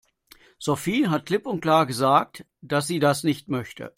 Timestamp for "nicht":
3.23-3.49